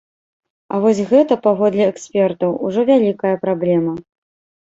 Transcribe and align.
А 0.75 0.79
вось 0.83 1.01
гэта, 1.11 1.33
паводле 1.47 1.83
экспертаў, 1.91 2.49
ужо 2.69 2.81
вялікая 2.89 3.35
праблема. 3.47 3.93